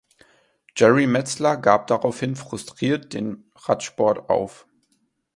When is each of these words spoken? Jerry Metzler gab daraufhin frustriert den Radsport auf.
Jerry 0.75 1.05
Metzler 1.05 1.57
gab 1.57 1.85
daraufhin 1.85 2.35
frustriert 2.35 3.13
den 3.13 3.51
Radsport 3.55 4.31
auf. 4.31 4.65